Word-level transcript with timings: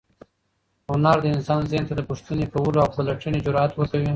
هنر 0.89 1.17
د 1.21 1.25
انسان 1.35 1.61
ذهن 1.71 1.85
ته 1.89 1.93
د 1.97 2.01
پوښتنې 2.09 2.45
کولو 2.53 2.77
او 2.83 2.89
پلټنې 2.95 3.39
جرات 3.45 3.71
ورکوي. 3.73 4.09